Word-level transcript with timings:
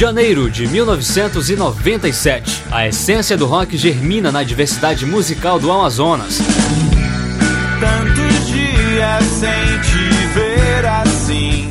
Janeiro 0.00 0.50
de 0.50 0.66
1997. 0.66 2.62
A 2.70 2.88
essência 2.88 3.36
do 3.36 3.44
rock 3.44 3.76
germina 3.76 4.32
na 4.32 4.42
diversidade 4.42 5.04
musical 5.04 5.58
do 5.58 5.70
Amazonas. 5.70 6.38
Tantos 7.78 8.46
dias 8.46 9.24
sem 9.24 9.78
te 9.82 9.89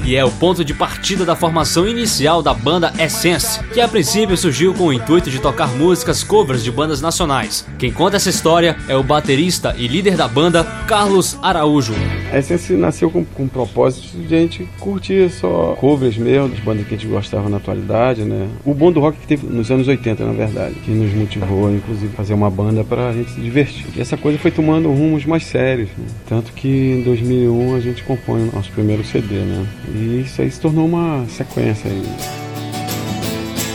e 0.09 0.15
é 0.15 0.25
o 0.25 0.31
ponto 0.31 0.65
de 0.65 0.73
partida 0.73 1.23
da 1.23 1.35
formação 1.35 1.87
inicial 1.87 2.41
da 2.41 2.51
banda 2.51 2.91
Essence, 2.97 3.63
que 3.65 3.79
a 3.79 3.87
princípio 3.87 4.35
surgiu 4.35 4.73
com 4.73 4.85
o 4.85 4.93
intuito 4.93 5.29
de 5.29 5.39
tocar 5.39 5.67
músicas 5.77 6.23
covers 6.23 6.63
de 6.63 6.71
bandas 6.71 6.99
nacionais. 6.99 7.63
Quem 7.77 7.91
conta 7.91 8.15
essa 8.15 8.31
história 8.31 8.75
é 8.87 8.95
o 8.95 9.03
baterista 9.03 9.75
e 9.77 9.87
líder 9.87 10.17
da 10.17 10.27
banda, 10.27 10.63
Carlos 10.87 11.37
Araújo. 11.43 11.93
A 12.33 12.39
Essence 12.39 12.73
nasceu 12.73 13.11
com, 13.11 13.23
com 13.23 13.43
o 13.43 13.47
propósito 13.47 14.17
de 14.17 14.33
a 14.33 14.39
gente 14.39 14.67
curtir 14.79 15.29
só 15.29 15.75
covers 15.79 16.17
mesmo, 16.17 16.49
das 16.49 16.59
bandas 16.59 16.87
que 16.87 16.95
a 16.95 16.97
gente 16.97 17.07
gostava 17.07 17.47
na 17.47 17.57
atualidade, 17.57 18.23
né? 18.23 18.47
O 18.65 18.73
bom 18.73 18.91
do 18.91 18.99
rock 18.99 19.19
que 19.19 19.27
teve 19.27 19.45
nos 19.45 19.69
anos 19.69 19.87
80, 19.87 20.25
na 20.25 20.33
verdade, 20.33 20.73
que 20.83 20.89
nos 20.89 21.13
motivou, 21.13 21.71
inclusive, 21.71 22.11
fazer 22.15 22.33
uma 22.33 22.49
banda 22.49 22.83
para 22.83 23.09
a 23.09 23.13
gente 23.13 23.29
se 23.29 23.39
divertir. 23.41 23.85
E 23.95 24.01
essa 24.01 24.17
coisa 24.17 24.39
foi 24.39 24.49
tomando 24.49 24.89
rumos 24.89 25.23
mais 25.25 25.43
sérios, 25.43 25.89
né? 25.95 26.05
Tanto 26.27 26.51
que 26.53 26.67
em 26.67 27.03
2001 27.03 27.75
a 27.75 27.79
gente 27.79 28.01
compõe 28.01 28.49
o 28.49 28.51
nosso 28.51 28.71
primeiro 28.71 29.03
CD, 29.03 29.35
né? 29.35 29.67
Isso 29.99 30.41
aí 30.41 30.49
se 30.49 30.59
tornou 30.59 30.85
uma 30.85 31.25
sequência 31.27 31.89
aí. 31.89 32.03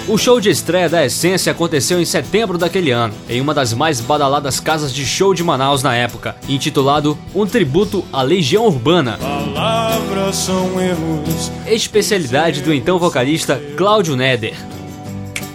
O 0.07 0.19
show 0.19 0.39
de 0.39 0.51
estreia 0.51 0.87
da 0.87 1.03
Essência 1.03 1.51
aconteceu 1.51 1.99
em 1.99 2.05
setembro 2.05 2.59
daquele 2.59 2.91
ano, 2.91 3.15
em 3.27 3.41
uma 3.41 3.55
das 3.55 3.73
mais 3.73 4.03
badaladas 4.03 4.61
casas 4.61 4.93
de 4.93 5.07
show 5.07 5.33
de 5.33 5.43
Manaus 5.43 5.83
na 5.83 5.97
época, 5.97 6.37
intitulado 6.47 7.17
Um 7.35 7.47
Tributo 7.47 8.05
à 8.13 8.21
Legião 8.21 8.67
Urbana. 8.67 9.17
Palavras 9.19 10.37
são 10.37 10.79
erros. 10.79 11.51
Especialidade 11.67 12.61
do 12.61 12.75
então 12.75 12.99
vocalista 12.99 13.59
Cláudio 13.79 14.15
Neder. 14.15 14.57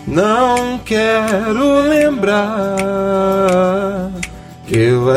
Não 0.07 0.79
quero 0.79 1.81
lembrar 1.87 2.76
que 4.65 4.76
eu 4.76 5.15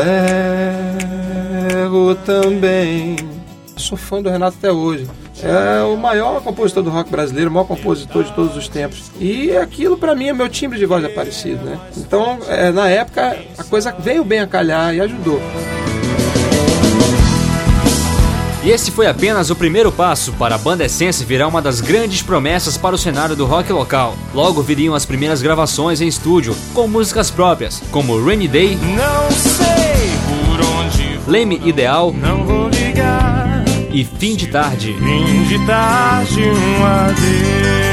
erro 1.79 2.13
também. 2.23 3.32
Sou 3.75 3.97
fã 3.97 4.21
do 4.21 4.29
Renato 4.29 4.57
até 4.57 4.71
hoje. 4.71 5.07
É 5.41 5.83
o 5.83 5.97
maior 5.97 6.41
compositor 6.41 6.83
do 6.83 6.89
rock 6.89 7.09
brasileiro, 7.09 7.49
o 7.49 7.53
maior 7.53 7.65
compositor 7.65 8.23
de 8.23 8.31
todos 8.33 8.55
os 8.55 8.67
tempos. 8.67 9.11
E 9.19 9.55
aquilo 9.57 9.97
para 9.97 10.15
mim 10.15 10.27
é 10.27 10.33
meu 10.33 10.47
timbre 10.47 10.77
de 10.79 10.85
voz 10.85 11.03
é 11.03 11.09
parecido, 11.09 11.63
né? 11.65 11.79
Então, 11.97 12.39
é, 12.47 12.71
na 12.71 12.87
época, 12.87 13.37
a 13.57 13.63
coisa 13.63 13.93
veio 13.97 14.23
bem 14.23 14.39
a 14.39 14.47
calhar 14.47 14.93
e 14.93 15.01
ajudou. 15.01 15.41
E 18.63 18.71
esse 18.71 18.91
foi 18.91 19.07
apenas 19.07 19.49
o 19.49 19.57
primeiro 19.57 19.91
passo 19.91 20.31
para 20.33 20.55
a 20.55 20.57
banda 20.57 20.85
Essence 20.85 21.25
virar 21.25 21.49
uma 21.49 21.61
das 21.61 21.81
grandes 21.81 22.21
promessas 22.21 22.77
para 22.77 22.95
o 22.95 22.97
cenário 22.97 23.35
do 23.35 23.45
rock 23.45 23.73
local. 23.73 24.15
Logo 24.33 24.61
viriam 24.61 24.95
as 24.95 25.05
primeiras 25.05 25.41
gravações 25.41 25.99
em 25.99 26.07
estúdio, 26.07 26.55
com 26.73 26.87
músicas 26.87 27.29
próprias, 27.29 27.83
como 27.91 28.23
Rainy 28.23 28.47
Day, 28.47 28.77
Não 28.77 29.29
sei 29.31 30.13
por 30.29 30.65
onde 30.77 31.19
Leme 31.29 31.59
Ideal 31.65 32.13
não 32.13 32.45
vou 32.45 32.55
ligar. 32.55 32.62
E 33.93 34.03
Fim 34.03 34.35
de 34.35 34.47
Tarde. 34.47 34.93
Fim 34.93 35.43
de 35.43 35.65
tarde, 35.65 36.41
um 36.41 36.85
adeus. 36.85 37.92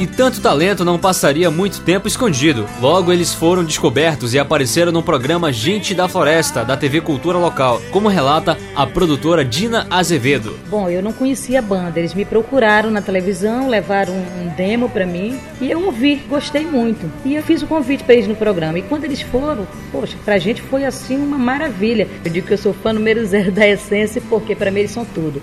E 0.00 0.06
tanto 0.06 0.40
talento 0.40 0.82
não 0.82 0.98
passaria 0.98 1.50
muito 1.50 1.82
tempo 1.82 2.08
escondido. 2.08 2.66
Logo 2.80 3.12
eles 3.12 3.34
foram 3.34 3.62
descobertos 3.62 4.32
e 4.32 4.38
apareceram 4.38 4.90
no 4.90 5.02
programa 5.02 5.52
Gente 5.52 5.94
da 5.94 6.08
Floresta, 6.08 6.64
da 6.64 6.74
TV 6.74 7.02
Cultura 7.02 7.36
Local, 7.36 7.82
como 7.90 8.08
relata 8.08 8.56
a 8.74 8.86
produtora 8.86 9.44
Dina 9.44 9.86
Azevedo. 9.90 10.58
Bom, 10.70 10.88
eu 10.88 11.02
não 11.02 11.12
conhecia 11.12 11.58
a 11.58 11.62
banda, 11.62 11.98
eles 11.98 12.14
me 12.14 12.24
procuraram 12.24 12.90
na 12.90 13.02
televisão, 13.02 13.68
levaram 13.68 14.14
um 14.14 14.48
demo 14.56 14.88
pra 14.88 15.04
mim 15.04 15.38
e 15.60 15.70
eu 15.70 15.84
ouvi, 15.84 16.16
gostei 16.30 16.64
muito. 16.64 17.12
E 17.22 17.34
eu 17.34 17.42
fiz 17.42 17.60
o 17.60 17.66
convite 17.66 18.02
pra 18.02 18.14
eles 18.14 18.26
no 18.26 18.34
programa. 18.34 18.78
E 18.78 18.82
quando 18.82 19.04
eles 19.04 19.20
foram, 19.20 19.68
poxa, 19.92 20.16
pra 20.24 20.38
gente 20.38 20.62
foi 20.62 20.86
assim 20.86 21.18
uma 21.18 21.36
maravilha. 21.36 22.08
Eu 22.24 22.30
digo 22.30 22.46
que 22.46 22.54
eu 22.54 22.58
sou 22.58 22.72
fã 22.72 22.94
número 22.94 23.22
zero 23.26 23.52
da 23.52 23.68
Essência 23.68 24.22
porque 24.30 24.56
pra 24.56 24.70
mim 24.70 24.80
eles 24.80 24.92
são 24.92 25.04
tudo. 25.04 25.42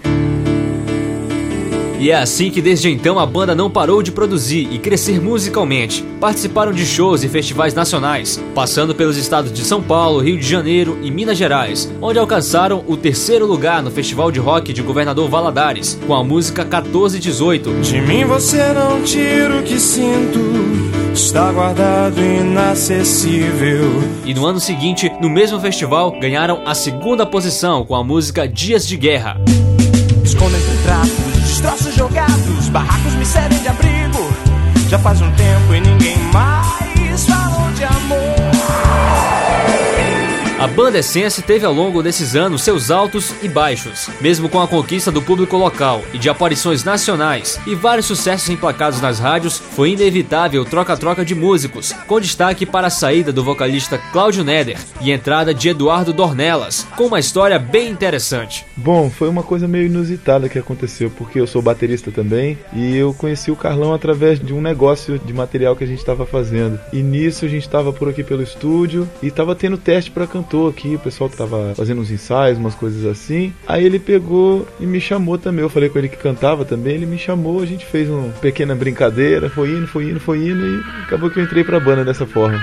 E 2.00 2.12
é 2.12 2.16
assim 2.16 2.52
que 2.52 2.62
desde 2.62 2.90
então 2.90 3.18
a 3.18 3.26
banda 3.26 3.56
não 3.56 3.72
parou 3.72 4.04
de 4.04 4.12
produzir 4.12 4.68
e 4.72 4.78
crescer 4.78 5.20
musicalmente. 5.20 6.04
Participaram 6.20 6.72
de 6.72 6.86
shows 6.86 7.24
e 7.24 7.30
festivais 7.30 7.74
nacionais, 7.74 8.42
passando 8.54 8.94
pelos 8.94 9.18
estados 9.18 9.52
de 9.52 9.64
São 9.64 9.82
Paulo, 9.82 10.20
Rio 10.20 10.38
de 10.38 10.48
Janeiro 10.48 11.00
e 11.02 11.10
Minas 11.10 11.38
Gerais, 11.38 11.92
onde 12.00 12.20
alcançaram 12.20 12.84
o 12.88 12.96
terceiro 12.96 13.48
lugar 13.48 13.82
no 13.82 13.90
Festival 13.90 14.32
de 14.32 14.40
Rock 14.40 14.74
de 14.74 14.82
Governador 14.84 15.28
Valadares, 15.28 16.00
com 16.06 16.14
a 16.14 16.24
música 16.24 16.64
1418. 16.64 17.82
De 17.82 18.00
mim 18.02 18.26
você 18.26 18.74
não 18.74 19.02
tira 19.02 19.58
o 19.60 19.64
que 19.64 19.80
sinto. 19.80 20.40
Está 21.14 21.52
guardado 21.52 22.20
inacessível. 22.20 24.04
E 24.24 24.36
no 24.36 24.46
ano 24.46 24.60
seguinte, 24.60 25.12
no 25.20 25.30
mesmo 25.30 25.60
festival, 25.60 26.12
ganharam 26.20 26.62
a 26.64 26.76
segunda 26.76 27.26
posição 27.26 27.84
com 27.84 27.96
a 27.96 28.04
música 28.04 28.48
Dias 28.48 28.88
de 28.88 28.96
Guerra. 28.98 29.42
Escondem 30.24 30.62
destroços 31.58 31.96
jogados, 31.96 32.70
barracos 32.70 33.16
me 33.16 33.26
servem 33.26 33.60
de 33.60 33.68
abrigo. 33.68 34.32
Já 34.90 35.00
faz 35.00 35.20
um 35.22 35.32
tempo 35.32 35.74
e 35.74 35.82
ninguém 35.82 36.18
mais 36.32 37.26
falou 37.26 37.72
de 37.72 37.84
amor. 37.84 38.37
A 40.68 40.70
banda 40.72 41.00
Essence 41.00 41.42
teve 41.42 41.66
ao 41.66 41.72
longo 41.72 42.04
desses 42.04 42.36
anos 42.36 42.62
seus 42.62 42.92
altos 42.92 43.34
e 43.42 43.48
baixos, 43.48 44.10
mesmo 44.20 44.50
com 44.50 44.60
a 44.60 44.68
conquista 44.68 45.10
do 45.10 45.22
público 45.22 45.56
local 45.56 46.02
e 46.14 46.18
de 46.18 46.30
aparições 46.30 46.84
nacionais 46.84 47.58
e 47.66 47.74
vários 47.74 48.06
sucessos 48.06 48.50
emplacados 48.50 49.00
nas 49.00 49.18
rádios, 49.18 49.58
foi 49.58 49.92
inevitável 49.92 50.66
troca-troca 50.66 51.24
de 51.24 51.34
músicos, 51.34 51.94
com 52.06 52.20
destaque 52.20 52.66
para 52.66 52.88
a 52.88 52.90
saída 52.90 53.32
do 53.32 53.46
vocalista 53.46 53.98
Cláudio 54.12 54.44
Neder 54.44 54.78
e 55.00 55.10
entrada 55.10 55.54
de 55.54 55.70
Eduardo 55.70 56.12
Dornelas, 56.12 56.86
com 56.98 57.06
uma 57.06 57.20
história 57.20 57.58
bem 57.58 57.90
interessante. 57.90 58.66
Bom, 58.76 59.10
foi 59.10 59.30
uma 59.30 59.44
coisa 59.44 59.70
meio 59.70 59.86
inusitada 59.86 60.50
que 60.50 60.60
aconteceu, 60.60 61.10
porque 61.10 61.40
eu 61.40 61.48
sou 61.48 61.62
baterista 61.62 62.12
também 62.12 62.58
e 62.74 62.94
eu 62.94 63.14
conheci 63.14 63.50
o 63.50 63.56
Carlão 63.56 63.94
através 63.94 64.38
de 64.38 64.54
um 64.54 64.62
negócio 64.62 65.18
de 65.18 65.32
material 65.32 65.78
que 65.78 65.86
a 65.86 65.88
gente 65.88 66.00
estava 66.00 66.26
fazendo. 66.26 66.78
E 66.92 67.02
nisso 67.02 67.46
a 67.46 67.48
gente 67.48 67.64
estava 67.64 67.94
por 67.94 68.10
aqui 68.10 68.22
pelo 68.22 68.44
estúdio 68.44 69.10
e 69.24 69.28
estava 69.28 69.56
tendo 69.56 69.78
teste 69.78 70.12
para 70.12 70.28
cantor 70.28 70.57
aqui, 70.66 70.96
o 70.96 71.00
pessoal 71.00 71.30
tava 71.30 71.76
fazendo 71.76 72.02
uns 72.02 72.10
ensaios, 72.10 72.58
umas 72.58 72.74
coisas 72.74 73.06
assim. 73.06 73.54
Aí 73.68 73.86
ele 73.86 74.00
pegou 74.00 74.68
e 74.80 74.86
me 74.88 75.00
chamou 75.00 75.38
também. 75.38 75.62
Eu 75.62 75.70
falei 75.70 75.90
com 75.90 76.00
ele 76.00 76.10
que 76.10 76.18
cantava 76.18 76.66
também, 76.66 76.96
ele 76.96 77.06
me 77.06 77.20
chamou, 77.20 77.62
a 77.62 77.66
gente 77.68 77.86
fez 77.86 78.10
uma 78.10 78.30
pequena 78.42 78.74
brincadeira, 78.74 79.50
foi 79.50 79.70
indo, 79.70 79.88
foi 79.88 80.10
indo, 80.10 80.20
foi 80.20 80.40
indo 80.40 80.66
e 80.66 80.80
acabou 81.04 81.30
que 81.30 81.40
eu 81.40 81.44
entrei 81.44 81.64
pra 81.64 81.80
banda 81.80 82.04
dessa 82.04 82.26
forma. 82.26 82.60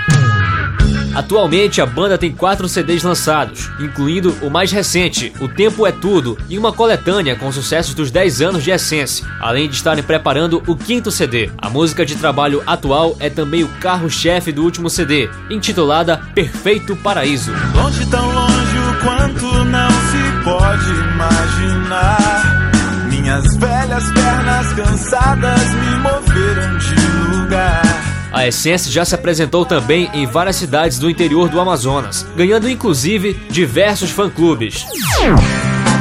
Atualmente 1.15 1.81
a 1.81 1.85
banda 1.85 2.17
tem 2.17 2.33
quatro 2.33 2.67
CDs 2.67 3.01
lançados, 3.01 3.71
incluindo 3.79 4.35
o 4.41 4.49
mais 4.49 4.69
recente, 4.69 5.31
O 5.39 5.47
Tempo 5.47 5.87
é 5.87 5.91
Tudo, 5.91 6.37
e 6.49 6.57
uma 6.57 6.73
coletânea 6.73 7.37
com 7.37 7.49
sucessos 7.53 7.93
dos 7.93 8.11
10 8.11 8.41
anos 8.41 8.63
de 8.63 8.71
Essence, 8.71 9.23
além 9.39 9.69
de 9.69 9.75
estarem 9.75 10.03
preparando 10.03 10.61
o 10.67 10.75
quinto 10.75 11.09
CD. 11.09 11.49
A 11.57 11.69
música 11.69 12.05
de 12.05 12.15
trabalho 12.15 12.61
atual 12.67 13.15
é 13.17 13.29
também 13.29 13.63
o 13.63 13.69
carro-chefe 13.79 14.51
do 14.51 14.61
último 14.61 14.89
CD, 14.89 15.29
intitulada 15.49 16.21
Perfeito 16.35 16.97
Paraíso. 16.97 17.53
Longe, 17.73 18.05
tão 18.07 18.33
longe 18.33 18.77
o 18.77 19.03
quanto 19.03 19.65
não 19.65 19.89
se 19.89 20.43
pode 20.43 20.91
imaginar. 21.13 22.71
Minhas 23.09 23.55
velhas 23.55 24.11
pernas 24.11 24.73
cansadas 24.73 25.73
me 25.75 25.97
moveram 25.99 26.77
de 26.77 27.37
lugar. 27.37 27.94
A 28.35 28.45
Essence 28.45 28.91
já 28.91 29.05
se 29.05 29.15
apresentou 29.15 29.65
também 29.65 30.09
em 30.13 30.25
várias 30.25 30.57
cidades 30.57 30.99
do 30.99 31.09
interior 31.09 31.47
do 31.47 31.57
Amazonas, 31.57 32.27
ganhando 32.35 32.69
inclusive 32.69 33.33
diversos 33.49 34.11
fã-clubes. 34.11 34.85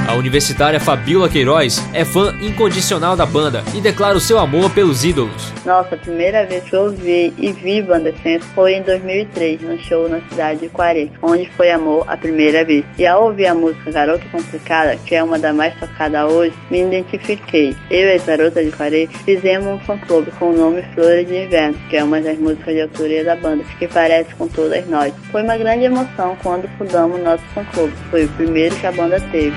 A 0.06 0.14
universitária 0.14 0.78
Fabiola 0.78 1.30
Queiroz 1.30 1.82
é 1.94 2.04
fã 2.04 2.34
incondicional 2.40 3.16
da 3.16 3.24
banda 3.24 3.64
e 3.74 3.80
declara 3.80 4.16
o 4.16 4.20
seu 4.20 4.38
amor 4.38 4.70
pelos 4.70 5.02
ídolos. 5.02 5.52
Nossa, 5.64 5.94
a 5.94 5.98
primeira 5.98 6.44
vez 6.44 6.62
que 6.64 6.76
eu 6.76 6.82
ouvi 6.82 7.32
e 7.38 7.52
vi 7.52 7.80
Banda 7.80 8.10
Essence 8.10 8.46
foi 8.54 8.74
em 8.74 8.82
2003, 8.82 9.62
no 9.62 9.78
show 9.78 10.06
na 10.06 10.20
cidade 10.28 10.60
de 10.60 10.68
Quares, 10.68 11.08
onde 11.22 11.46
foi 11.56 11.70
amor 11.70 12.04
a 12.06 12.18
primeira 12.18 12.64
vez. 12.64 12.84
E 12.98 13.06
ao 13.06 13.24
ouvir 13.24 13.46
a 13.46 13.54
música 13.54 13.90
Garota 13.90 14.24
Complicada, 14.30 14.96
que 15.06 15.14
é 15.14 15.24
uma 15.24 15.38
das 15.38 15.54
mais 15.54 15.74
tocadas 15.80 16.30
hoje, 16.30 16.54
me 16.70 16.82
identifiquei. 16.82 17.74
Eu 17.90 18.08
e 18.08 18.12
as 18.12 18.24
garotas 18.24 18.64
de 18.64 18.72
Quares 18.72 19.08
fizemos 19.24 19.66
um 19.66 19.78
fã-clube 19.80 20.30
com 20.32 20.50
o 20.50 20.56
nome 20.56 20.82
Flores 20.94 21.26
de 21.26 21.44
Inverno, 21.44 21.78
que 21.88 21.96
é 21.96 22.04
uma 22.04 22.20
das 22.20 22.38
músicas 22.38 22.74
de 22.74 22.82
autoria 22.82 23.24
da 23.24 23.36
banda, 23.36 23.64
que 23.78 23.88
parece 23.88 24.34
com 24.34 24.46
todas 24.48 24.86
nós. 24.86 25.14
Foi 25.32 25.42
uma 25.42 25.56
grande 25.56 25.84
emoção 25.84 26.36
quando 26.42 26.68
fundamos 26.76 27.22
nosso 27.22 27.42
fã-clube. 27.54 27.94
Foi 28.10 28.26
o 28.26 28.28
primeiro 28.28 28.76
que 28.76 28.86
a 28.86 28.92
banda 28.92 29.18
teve. 29.32 29.54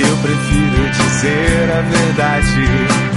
Eu 0.00 0.16
prefiro 0.16 0.90
dizer 0.90 1.70
a 1.70 1.80
verdade 1.82 3.10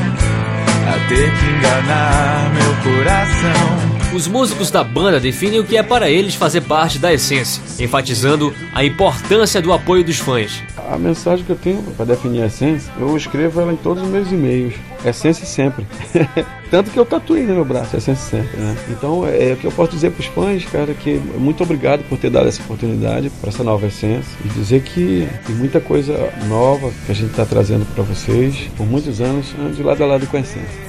a 0.85 1.07
ter 1.07 1.31
que 1.31 1.45
enganar 1.45 2.51
meu 2.53 2.93
coração. 2.93 4.13
Os 4.13 4.27
músicos 4.27 4.69
da 4.69 4.83
banda 4.83 5.19
definem 5.19 5.59
o 5.59 5.63
que 5.63 5.77
é 5.77 5.81
para 5.81 6.09
eles 6.09 6.35
fazer 6.35 6.61
parte 6.61 6.99
da 6.99 7.13
essência, 7.13 7.63
enfatizando 7.83 8.53
a 8.73 8.83
importância 8.83 9.61
do 9.61 9.71
apoio 9.71 10.03
dos 10.03 10.19
fãs. 10.19 10.61
A 10.91 10.97
mensagem 10.97 11.45
que 11.45 11.51
eu 11.51 11.55
tenho 11.55 11.81
para 11.95 12.05
definir 12.05 12.43
a 12.43 12.47
essência, 12.47 12.91
eu 12.99 13.15
escrevo 13.15 13.61
ela 13.61 13.71
em 13.71 13.77
todos 13.77 14.03
os 14.03 14.09
meus 14.09 14.29
e-mails. 14.31 14.75
Essência 15.05 15.45
sempre. 15.45 15.85
Tanto 16.71 16.89
que 16.89 16.97
eu 16.97 17.05
tatuei 17.05 17.43
no 17.43 17.53
meu 17.53 17.65
braço, 17.65 17.95
essência 17.95 18.39
sempre, 18.39 18.57
né? 18.59 18.75
Então, 18.89 19.27
é, 19.27 19.49
é 19.49 19.53
o 19.53 19.57
que 19.57 19.67
eu 19.67 19.71
posso 19.71 19.91
dizer 19.91 20.11
para 20.11 20.21
os 20.21 20.25
fãs, 20.25 20.65
cara, 20.65 20.93
que 20.93 21.21
muito 21.37 21.61
obrigado 21.61 22.03
por 22.09 22.17
ter 22.17 22.31
dado 22.31 22.47
essa 22.47 22.63
oportunidade 22.63 23.29
para 23.29 23.49
essa 23.49 23.63
nova 23.63 23.85
essência 23.85 24.35
e 24.43 24.47
dizer 24.49 24.81
que 24.81 25.27
tem 25.45 25.55
muita 25.55 25.79
coisa 25.79 26.31
nova 26.47 26.91
que 27.05 27.11
a 27.11 27.15
gente 27.15 27.29
está 27.29 27.45
trazendo 27.45 27.85
para 27.93 28.03
vocês 28.03 28.69
por 28.75 28.87
muitos 28.87 29.21
anos, 29.21 29.53
de 29.75 29.83
lado 29.83 30.03
a 30.03 30.07
lado 30.07 30.25
com 30.25 30.37
a 30.37 30.39
essência. 30.39 30.83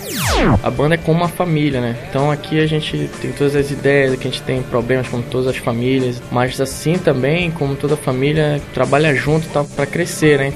A 0.63 0.71
banda 0.71 0.95
é 0.95 0.99
como 0.99 1.19
uma 1.19 1.29
família, 1.29 1.81
né? 1.81 1.97
Então 2.09 2.31
aqui 2.31 2.61
a 2.61 2.67
gente 2.67 3.09
tem 3.21 3.33
todas 3.33 3.55
as 3.55 3.71
ideias, 3.71 4.17
que 4.17 4.27
a 4.27 4.31
gente 4.31 4.43
tem 4.43 4.63
problemas 4.63 5.09
como 5.09 5.23
todas 5.23 5.49
as 5.49 5.57
famílias, 5.57 6.21
mas 6.31 6.61
assim 6.61 6.95
também, 6.95 7.51
como 7.51 7.77
toda 7.77 7.97
família, 7.97 8.61
trabalha 8.73 9.15
junto 9.15 9.47
tá, 9.49 9.65
para 9.65 9.87
crescer, 9.87 10.39
né? 10.39 10.53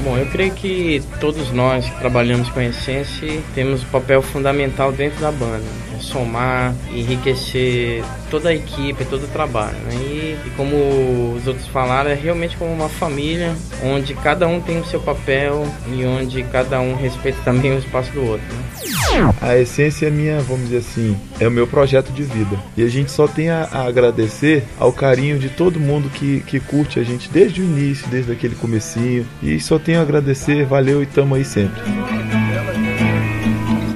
Bom, 0.00 0.16
eu 0.16 0.26
creio 0.26 0.52
que 0.52 1.02
todos 1.20 1.50
nós 1.52 1.88
que 1.88 1.98
trabalhamos 1.98 2.48
com 2.50 2.60
a 2.60 2.64
Essência 2.74 3.40
temos 3.54 3.82
um 3.82 3.86
papel 3.86 4.20
fundamental 4.20 4.92
dentro 4.92 5.20
da 5.20 5.30
banda, 5.30 5.58
né? 5.58 5.98
somar, 6.00 6.74
enriquecer 6.92 8.02
toda 8.30 8.50
a 8.50 8.54
equipe, 8.54 9.04
todo 9.04 9.24
o 9.24 9.28
trabalho, 9.28 9.76
né? 9.84 9.94
E, 9.94 10.36
e 10.46 10.50
como 10.56 11.34
os 11.36 11.46
outros 11.46 11.66
falaram, 11.68 12.10
é 12.10 12.14
realmente 12.14 12.56
como 12.56 12.72
uma 12.72 12.88
família, 12.88 13.54
onde 13.82 14.14
cada 14.14 14.46
um 14.46 14.60
tem 14.60 14.78
o 14.78 14.84
seu 14.84 15.00
papel 15.00 15.66
e 15.88 16.04
onde 16.04 16.42
cada 16.44 16.80
um 16.80 16.94
respeita 16.94 17.38
também 17.44 17.72
o 17.72 17.78
espaço 17.78 18.12
do 18.12 18.24
outro, 18.24 18.46
né? 18.54 18.64
A 19.40 19.56
essência 19.56 20.06
é 20.06 20.10
minha, 20.10 20.40
vamos 20.40 20.64
dizer 20.64 20.78
assim, 20.78 21.16
é 21.38 21.46
o 21.46 21.50
meu 21.50 21.66
projeto 21.66 22.12
de 22.12 22.22
vida. 22.22 22.58
E 22.76 22.82
a 22.82 22.88
gente 22.88 23.10
só 23.10 23.28
tem 23.28 23.48
a, 23.50 23.68
a 23.70 23.86
agradecer 23.86 24.64
ao 24.78 24.92
carinho 24.92 25.38
de 25.38 25.48
todo 25.48 25.78
mundo 25.78 26.10
que, 26.10 26.40
que 26.40 26.58
curte 26.58 26.98
a 26.98 27.04
gente 27.04 27.28
desde 27.28 27.60
o 27.60 27.64
início, 27.64 28.08
desde 28.08 28.32
aquele 28.32 28.56
comecinho. 28.56 29.26
E 29.42 29.60
só 29.60 29.78
tenho 29.78 30.00
a 30.00 30.02
agradecer, 30.02 30.64
valeu 30.64 31.02
e 31.02 31.06
tamo 31.06 31.34
aí 31.34 31.44
sempre. 31.44 31.80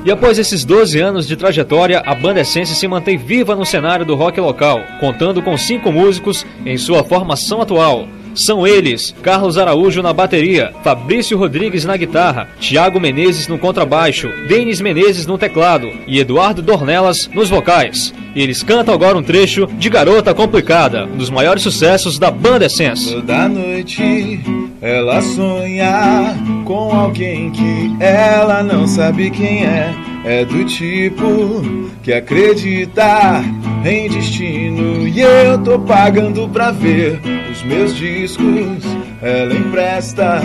E 0.08 0.10
após 0.10 0.38
esses 0.38 0.64
12 0.64 0.98
anos 0.98 1.28
de 1.28 1.36
trajetória, 1.36 2.02
a 2.02 2.14
banda 2.14 2.40
Essência 2.40 2.74
se 2.74 2.88
mantém 2.88 3.18
viva 3.18 3.54
no 3.54 3.66
cenário 3.66 4.06
do 4.06 4.14
rock 4.14 4.40
local, 4.40 4.80
contando 4.98 5.42
com 5.42 5.54
cinco 5.58 5.92
músicos 5.92 6.46
em 6.64 6.78
sua 6.78 7.04
formação 7.04 7.60
atual. 7.60 8.08
São 8.34 8.66
eles: 8.66 9.14
Carlos 9.22 9.58
Araújo 9.58 10.00
na 10.00 10.14
bateria, 10.14 10.72
Fabrício 10.82 11.36
Rodrigues 11.36 11.84
na 11.84 11.94
guitarra, 11.94 12.48
Tiago 12.58 12.98
Menezes 12.98 13.48
no 13.48 13.58
contrabaixo, 13.58 14.30
Denis 14.48 14.80
Menezes 14.80 15.26
no 15.26 15.36
teclado 15.36 15.90
e 16.06 16.18
Eduardo 16.18 16.62
Dornelas 16.62 17.28
nos 17.34 17.50
vocais. 17.50 18.14
Eles 18.34 18.62
cantam 18.62 18.94
agora 18.94 19.18
um 19.18 19.22
trecho 19.22 19.66
de 19.78 19.90
Garota 19.90 20.32
Complicada, 20.32 21.04
um 21.04 21.18
dos 21.18 21.28
maiores 21.28 21.62
sucessos 21.62 22.18
da 22.18 22.30
banda 22.30 22.64
Essence. 22.64 23.12
Toda 23.12 23.46
noite 23.46 24.40
ela 24.80 25.20
sonha 25.20 26.36
com 26.64 26.92
alguém 26.92 27.50
que 27.50 27.96
ela 28.00 28.62
não 28.62 28.86
sabe 28.86 29.30
quem 29.30 29.64
é. 29.64 29.94
É 30.24 30.44
do 30.44 30.64
tipo 30.64 31.62
que 32.02 32.12
acredita 32.12 33.42
em 33.84 34.08
destino 34.08 35.06
e 35.06 35.20
eu 35.20 35.58
tô 35.62 35.78
pagando 35.78 36.48
pra 36.48 36.70
ver 36.70 37.20
os 37.50 37.62
meus 37.62 37.94
discos. 37.96 38.84
Ela 39.22 39.54
empresta 39.54 40.40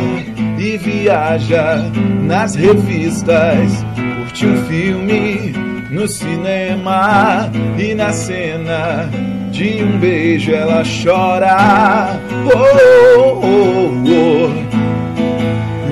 e 0.58 0.78
viaja 0.78 1.92
nas 2.24 2.56
revistas, 2.56 3.86
curte 3.96 4.46
um 4.48 4.64
filme 4.66 5.73
no 5.90 6.08
cinema 6.08 7.52
e 7.78 7.94
na 7.94 8.12
cena 8.12 9.10
de 9.52 9.84
um 9.84 10.00
beijo 10.00 10.52
ela 10.52 10.84
chora. 10.84 12.20
Oh, 12.46 13.46
oh, 13.46 13.92
oh. 14.08 14.74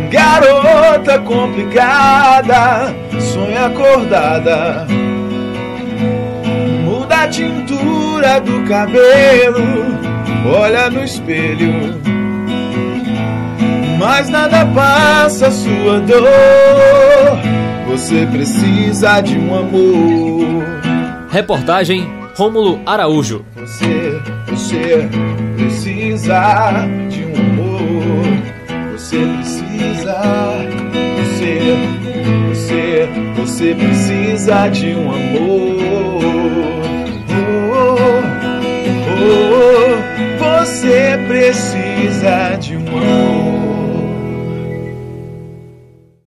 Garota 0.09 1.19
complicada, 1.19 2.93
sonha 3.19 3.67
acordada. 3.67 4.87
Muda 6.83 7.23
a 7.23 7.27
tintura 7.27 8.41
do 8.41 8.63
cabelo, 8.67 9.97
olha 10.45 10.89
no 10.89 11.03
espelho. 11.03 12.01
Mas 13.97 14.29
nada 14.29 14.65
passa 14.65 15.51
sua 15.51 15.99
dor. 15.99 17.61
Você 17.91 18.25
precisa 18.25 19.19
de 19.19 19.37
um 19.37 19.53
amor. 19.53 20.63
Reportagem 21.29 22.07
Rômulo 22.37 22.79
Araújo. 22.85 23.45
Você, 23.53 24.17
você 24.47 25.09
precisa 25.57 26.87
de 27.09 27.25
um 27.25 27.35
amor. 27.35 28.23
Você 28.93 29.17
precisa. 29.17 30.21
Você, 31.19 31.75
você, 32.47 33.09
você 33.35 33.75
precisa 33.75 34.69
de 34.69 34.95
um 34.95 35.11
amor. 35.11 35.81
Oh, 37.29 37.75
oh, 37.75 38.21
oh, 40.39 40.65
você 40.65 41.19
precisa 41.27 42.55
de 42.55 42.70